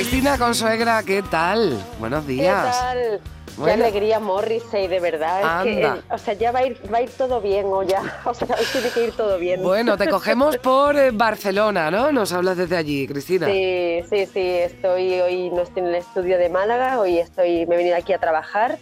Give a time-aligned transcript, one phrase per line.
[0.00, 1.78] Cristina Consuegra, ¿qué tal?
[1.98, 2.80] Buenos ¿Qué días.
[2.80, 3.20] tal?
[3.62, 5.66] Qué alegría Morrissey, de verdad.
[5.66, 8.00] Es que, o sea, ya va a, ir, va a ir todo bien o ya.
[8.24, 9.62] O sea, hoy tiene que ir todo bien.
[9.62, 12.12] Bueno, te cogemos por eh, Barcelona, ¿no?
[12.12, 13.46] Nos hablas desde allí, Cristina.
[13.48, 14.40] Sí, sí, sí.
[14.40, 16.98] Estoy hoy no estoy en el estudio de Málaga.
[16.98, 18.78] Hoy estoy, me he venido aquí a trabajar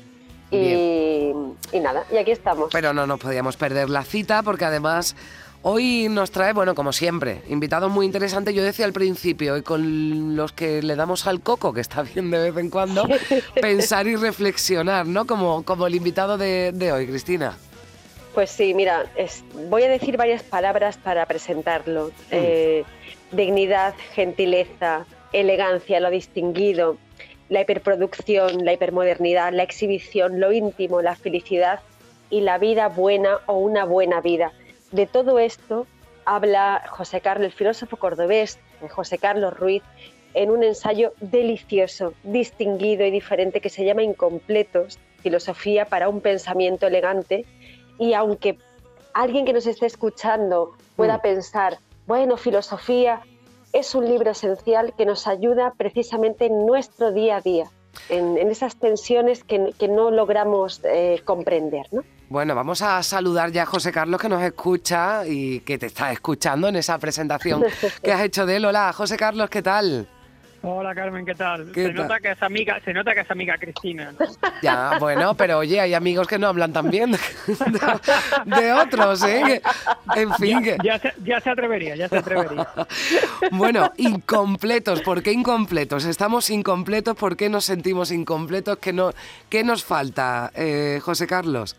[0.53, 1.33] y,
[1.73, 2.05] y nada.
[2.13, 2.69] Y aquí estamos.
[2.71, 5.17] Pero no nos podíamos perder la cita porque además
[5.63, 8.55] hoy nos trae, bueno, como siempre, invitados muy interesantes.
[8.55, 12.31] Yo decía al principio, y con los que le damos al coco, que está bien
[12.31, 13.05] de vez en cuando,
[13.61, 15.27] pensar y reflexionar, ¿no?
[15.27, 17.57] Como, como el invitado de, de hoy, Cristina.
[18.35, 22.09] Pues sí, mira, es- voy a decir varias palabras para presentarlo.
[22.09, 22.13] Mm.
[22.31, 22.85] Eh,
[23.33, 26.97] dignidad, gentileza, elegancia, lo distinguido,
[27.49, 31.81] la hiperproducción, la hipermodernidad, la exhibición, lo íntimo, la felicidad
[32.31, 34.53] y la vida buena o una buena vida.
[34.93, 35.87] De todo esto
[36.25, 38.59] habla José Carlos, el filósofo cordobés,
[38.91, 39.83] José Carlos Ruiz,
[40.35, 46.87] en un ensayo delicioso, distinguido y diferente que se llama Incompletos, filosofía para un pensamiento
[46.87, 47.45] elegante.
[47.99, 48.59] Y aunque
[49.15, 51.23] alguien que nos esté escuchando pueda Mm.
[51.23, 53.21] pensar, bueno, filosofía
[53.73, 57.71] es un libro esencial que nos ayuda precisamente en nuestro día a día,
[58.09, 61.87] en, en esas tensiones que, que no logramos eh, comprender.
[61.91, 62.03] ¿no?
[62.29, 66.13] Bueno, vamos a saludar ya a José Carlos que nos escucha y que te está
[66.13, 67.65] escuchando en esa presentación
[68.03, 68.67] que has hecho de él.
[68.67, 70.07] Hola, José Carlos, ¿qué tal?
[70.61, 71.71] Hola Carmen, ¿qué tal?
[71.73, 72.03] ¿Qué se tal?
[72.03, 74.27] nota que es amiga, se nota que es amiga Cristina, ¿no?
[74.63, 77.19] Ya, bueno, pero oye, hay amigos que no hablan tan bien de,
[78.45, 79.63] de otros, ¿eh?
[80.17, 80.77] En fin, que...
[80.83, 82.69] Ya se, ya se atrevería, ya se atrevería.
[83.53, 86.05] Bueno, incompletos, ¿por qué incompletos?
[86.05, 88.79] Estamos incompletos, ¿por qué nos sentimos incompletos?
[88.79, 89.13] ¿Qué, no,
[89.49, 91.77] qué nos falta, eh, José Carlos?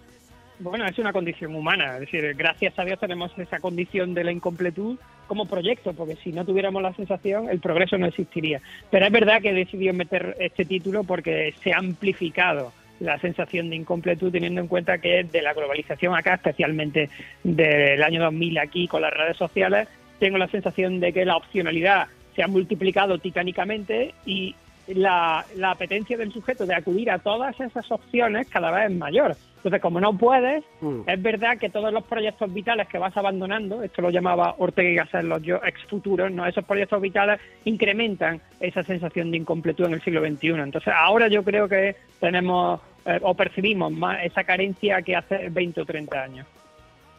[0.62, 4.34] Bueno, es una condición humana, es decir, gracias a Dios tenemos esa condición de la
[4.34, 8.60] incompletud como proyecto, porque si no tuviéramos la sensación, el progreso no existiría.
[8.92, 13.70] Pero es verdad que he decidido meter este título porque se ha amplificado la sensación
[13.70, 17.10] de incompletud teniendo en cuenta que de la globalización acá, especialmente
[17.42, 19.88] del año 2000 aquí con las redes sociales,
[20.20, 24.56] tengo la sensación de que la opcionalidad se ha multiplicado titánicamente y
[24.96, 29.36] la, la apetencia del sujeto de acudir a todas esas opciones cada vez es mayor.
[29.58, 31.02] Entonces, como no puedes, Mm.
[31.06, 34.96] es verdad que todos los proyectos vitales que vas abandonando, esto lo llamaba Ortega y
[34.96, 36.46] Gasset los yo ex futuros, ¿no?
[36.46, 40.48] esos proyectos vitales incrementan esa sensación de incompletud en el siglo XXI.
[40.62, 45.82] Entonces, ahora yo creo que tenemos eh, o percibimos más esa carencia que hace 20
[45.82, 46.48] o 30 años.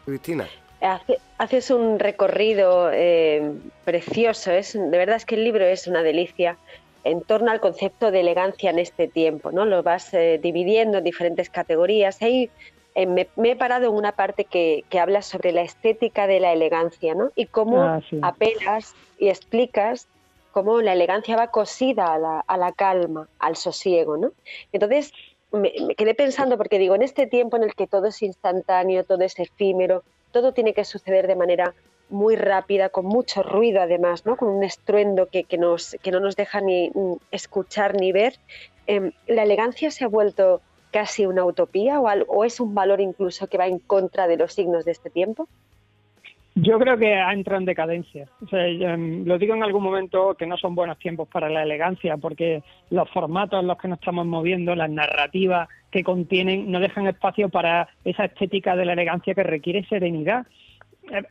[0.04, 0.46] Cristina.
[0.80, 3.52] Hace- haces un recorrido eh,
[3.84, 6.56] precioso, es, de verdad es que el libro es una delicia
[7.04, 9.64] en torno al concepto de elegancia en este tiempo, ¿no?
[9.64, 12.20] Lo vas eh, dividiendo en diferentes categorías.
[12.22, 12.50] Ahí
[12.94, 16.40] eh, me, me he parado en una parte que, que habla sobre la estética de
[16.40, 17.30] la elegancia, ¿no?
[17.34, 18.18] Y cómo Ah, sí.
[18.22, 20.08] apelas y explicas
[20.50, 24.32] cómo la elegancia va cosida a la, a la calma, al sosiego, ¿no?
[24.72, 25.12] Entonces,
[25.52, 29.04] me, me quedé pensando, porque digo, en este tiempo en el que todo es instantáneo,
[29.04, 31.74] todo es efímero, todo tiene que suceder de manera
[32.10, 34.36] muy rápida, con mucho ruido además, ¿no?
[34.36, 36.90] con un estruendo que, que nos, que no nos deja ni
[37.30, 38.34] escuchar ni ver,
[38.86, 40.60] em, ¿la elegancia se ha vuelto
[40.90, 44.36] casi una utopía o, al- o es un valor incluso que va en contra de
[44.36, 45.48] los signos de este tiempo?
[46.56, 48.26] Yo creo que ha entrado en decadencia.
[48.50, 52.62] Em, lo digo en algún momento que no son buenos tiempos para la elegancia, porque
[52.90, 57.48] los formatos en los que nos estamos moviendo, las narrativas que contienen, no dejan espacio
[57.50, 60.44] para esa estética de la elegancia que requiere serenidad.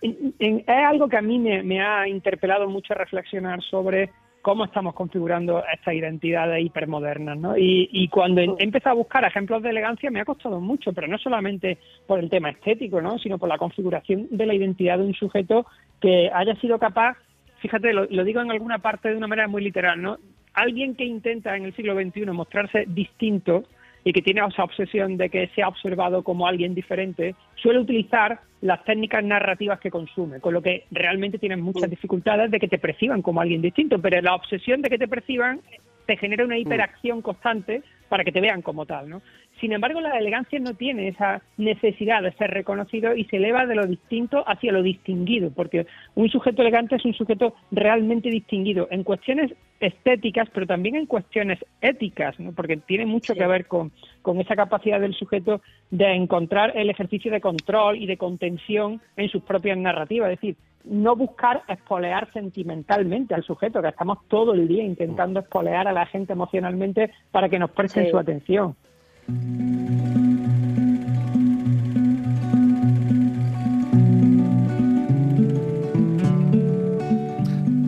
[0.02, 4.10] En- en- Es algo que a mí me, me ha interpelado mucho a reflexionar sobre
[4.42, 7.58] cómo estamos configurando estas identidades hipermodernas, ¿no?
[7.58, 10.94] Y, y cuando he he empezado a buscar ejemplos de elegancia me ha costado mucho,
[10.94, 11.78] pero no solamente
[12.08, 13.18] por el tema estético, ¿no?
[13.20, 15.66] Sino por la configuración de la identidad de un sujeto
[16.00, 17.18] que haya sido capaz,
[17.58, 20.18] fíjate, lo, lo digo en alguna parte de una manera muy literal, ¿no?
[20.54, 23.66] Alguien que intenta en el siglo XXI mostrarse distinto
[24.04, 28.84] y que tiene esa obsesión de que sea observado como alguien diferente, suele utilizar las
[28.84, 33.22] técnicas narrativas que consume, con lo que realmente tienes muchas dificultades de que te perciban
[33.22, 35.62] como alguien distinto, pero la obsesión de que te perciban
[36.06, 39.22] te genera una hiperacción constante para que te vean como tal, ¿no?
[39.60, 43.76] Sin embargo, la elegancia no tiene esa necesidad de ser reconocido y se eleva de
[43.76, 45.86] lo distinto hacia lo distinguido, porque
[46.16, 51.60] un sujeto elegante es un sujeto realmente distinguido en cuestiones estéticas, pero también en cuestiones
[51.82, 52.54] éticas, ¿no?
[52.54, 53.92] porque tiene mucho que ver con,
[54.22, 59.30] con esa capacidad del sujeto de encontrar el ejercicio de control y de contención en
[59.30, 60.32] sus propias narrativas.
[60.32, 65.88] Es decir, no buscar espolear sentimentalmente al sujeto, que estamos todo el día intentando espolear
[65.88, 68.76] a la gente emocionalmente para que nos presten su atención.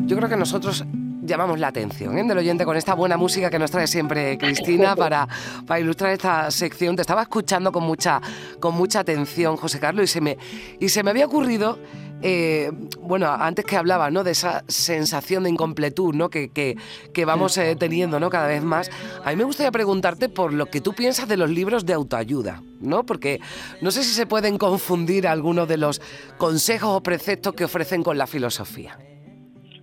[0.08, 0.86] Yo creo que nosotros
[1.32, 2.24] llamamos la atención ¿eh?
[2.24, 5.28] del oyente con esta buena música que nos trae siempre Cristina para,
[5.66, 6.96] para ilustrar esta sección.
[6.96, 8.22] Te estaba escuchando con mucha,
[8.60, 10.38] con mucha atención, José Carlos, y se me,
[10.80, 11.80] y se me había ocurrido
[12.22, 12.72] eh,
[13.02, 14.24] bueno, antes que hablaba, ¿no?
[14.24, 16.30] De esa sensación de incompletud, ¿no?
[16.30, 16.76] Que, que,
[17.14, 18.30] que vamos eh, teniendo, ¿no?
[18.30, 18.90] Cada vez más.
[19.24, 22.62] A mí me gustaría preguntarte por lo que tú piensas de los libros de autoayuda,
[22.80, 23.04] ¿no?
[23.04, 23.40] Porque
[23.82, 26.02] no sé si se pueden confundir algunos de los
[26.38, 28.98] consejos o preceptos que ofrecen con la filosofía.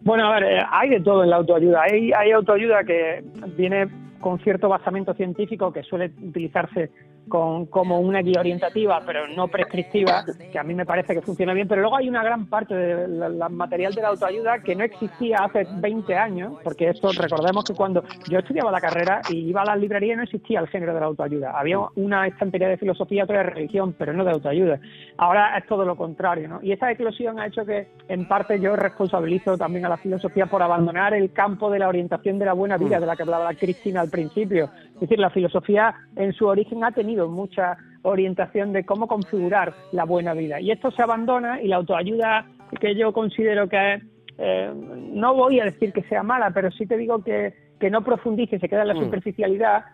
[0.03, 1.83] Bueno, a ver, eh, hay de todo en la autoayuda.
[1.83, 3.25] Hay, hay autoayuda que
[3.57, 3.89] viene
[4.21, 6.91] con cierto basamento científico que suele utilizarse
[7.29, 11.53] con, como una guía orientativa, pero no prescriptiva, que a mí me parece que funciona
[11.53, 11.69] bien.
[11.69, 15.67] Pero luego hay una gran parte del material de la autoayuda que no existía hace
[15.71, 19.77] 20 años, porque esto recordemos que cuando yo estudiaba la carrera y iba a la
[19.77, 21.59] librería no existía el género de la autoayuda.
[21.59, 24.81] Había una estantería de filosofía, otra de religión, pero no de autoayuda.
[25.17, 26.61] Ahora es todo lo contrario, ¿no?
[26.63, 30.63] Y esa eclosión ha hecho que, en parte, yo responsabilizo también a la filosofía por
[30.63, 34.01] abandonar el campo de la orientación de la buena vida, de la que hablaba Cristina
[34.01, 34.71] al principio.
[34.95, 40.05] Es decir, la filosofía en su origen ha tenido mucha orientación de cómo configurar la
[40.05, 40.61] buena vida.
[40.61, 42.47] Y esto se abandona y la autoayuda
[42.81, 44.03] que yo considero que es,
[44.39, 44.73] eh,
[45.13, 48.59] no voy a decir que sea mala, pero sí te digo que, que no profundice,
[48.59, 49.05] se queda en la mm.
[49.05, 49.85] superficialidad,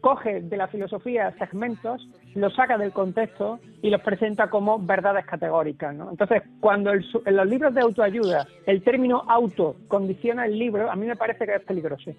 [0.00, 5.94] coge de la filosofía segmentos, los saca del contexto y los presenta como verdades categóricas.
[5.94, 6.10] ¿no?
[6.10, 11.06] Entonces, cuando en los libros de autoayuda el término auto condiciona el libro, a mí
[11.06, 12.10] me parece que es peligroso.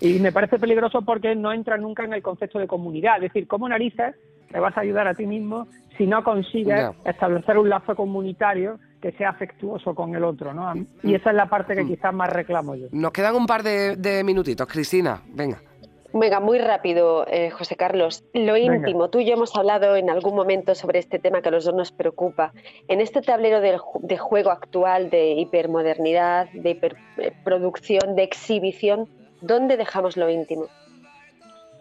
[0.00, 3.16] Y me parece peligroso porque no entra nunca en el concepto de comunidad.
[3.16, 4.14] Es decir, ¿cómo narices
[4.50, 9.12] te vas a ayudar a ti mismo si no consigues establecer un lazo comunitario que
[9.12, 10.72] sea afectuoso con el otro, ¿no?
[11.02, 11.88] Y esa es la parte que mm.
[11.88, 12.86] quizás más reclamo yo.
[12.92, 15.60] Nos quedan un par de, de minutitos, Cristina, venga.
[16.12, 18.24] Venga, muy rápido, eh, José Carlos.
[18.32, 21.52] Lo íntimo, tú y yo hemos hablado en algún momento sobre este tema que a
[21.52, 22.52] los dos nos preocupa.
[22.88, 29.06] En este tablero de, de juego actual de hipermodernidad, de hiperproducción, de exhibición,
[29.42, 30.66] ¿dónde dejamos lo íntimo?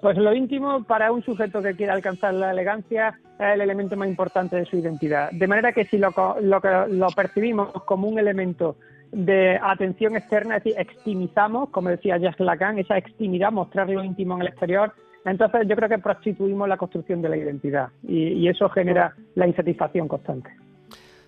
[0.01, 4.09] Pues lo íntimo para un sujeto que quiera alcanzar la elegancia es el elemento más
[4.09, 5.31] importante de su identidad.
[5.31, 8.75] De manera que si lo, lo, lo percibimos como un elemento
[9.11, 14.35] de atención externa, es decir, extimizamos, como decía Jacques Lacan, esa extimidad, mostrar lo íntimo
[14.35, 14.93] en el exterior.
[15.25, 19.47] Entonces yo creo que prostituimos la construcción de la identidad y, y eso genera la
[19.47, 20.49] insatisfacción constante.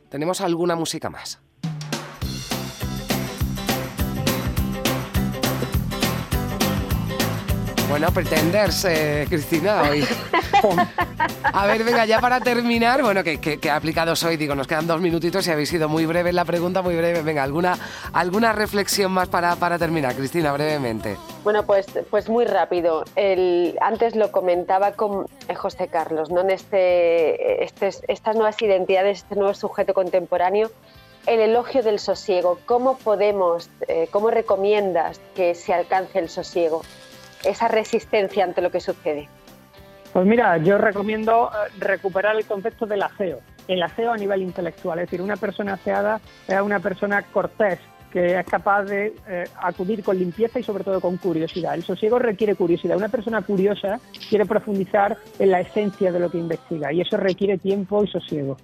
[0.09, 1.41] ¿Tenemos alguna música más?
[7.89, 10.05] Bueno, Pretenders, eh, Cristina, hoy.
[11.41, 15.01] A ver, venga, ya para terminar, bueno, que, que, aplicado soy, digo, nos quedan dos
[15.01, 17.23] minutitos y habéis sido muy breve en la pregunta, muy breve.
[17.23, 17.79] Venga, ¿alguna,
[18.13, 21.17] alguna reflexión más para, para terminar, Cristina, brevemente?
[21.43, 23.05] Bueno, pues, pues muy rápido.
[23.81, 26.41] Antes lo comentaba con eh, José Carlos, ¿no?
[26.41, 30.69] En este, este, estas nuevas identidades, este nuevo sujeto contemporáneo,
[31.25, 32.59] el elogio del sosiego.
[32.67, 36.83] ¿Cómo podemos, eh, cómo recomiendas que se alcance el sosiego?
[37.43, 39.27] Esa resistencia ante lo que sucede?
[40.13, 44.99] Pues mira, yo recomiendo eh, recuperar el concepto del aseo, el aseo a nivel intelectual,
[44.99, 47.79] es decir, una persona aseada es una persona cortés,
[48.11, 51.75] que es capaz de eh, acudir con limpieza y sobre todo con curiosidad.
[51.75, 52.97] El sosiego requiere curiosidad.
[52.97, 57.59] Una persona curiosa quiere profundizar en la esencia de lo que investiga y eso requiere
[57.59, 58.57] tiempo y sosiego.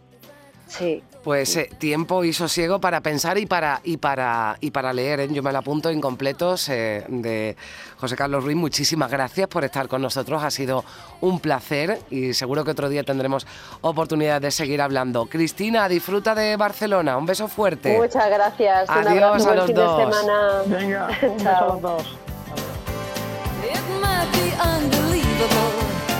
[0.68, 1.04] Sí.
[1.24, 5.22] Pues eh, tiempo y sosiego para pensar y para y para y para leer.
[5.22, 5.28] ¿eh?
[5.32, 7.56] Yo me la apunto incompletos eh, de
[7.98, 8.56] José Carlos Ruiz.
[8.56, 10.44] Muchísimas gracias por estar con nosotros.
[10.44, 10.86] Ha sido
[11.22, 13.48] un placer y seguro que otro día tendremos
[13.82, 15.26] oportunidad de seguir hablando.
[15.26, 17.18] Cristina, disfruta de Barcelona.
[17.18, 17.98] Un beso fuerte.
[17.98, 18.88] Muchas gracias.
[18.88, 20.12] Adiós a los dos.
[20.68, 22.18] Venga, un beso a los dos.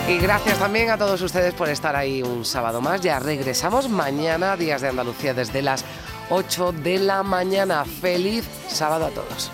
[0.08, 3.02] Y gracias también a todos ustedes por estar ahí un sábado más.
[3.02, 5.84] Ya regresamos mañana, Días de Andalucía, desde las
[6.30, 7.84] 8 de la mañana.
[7.86, 9.52] Feliz sábado a todos.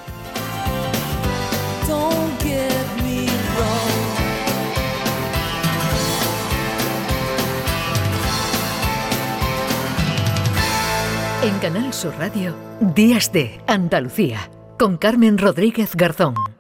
[11.44, 16.51] En Canal Sur Radio, Días de Andalucía, con Carmen Rodríguez Garzón.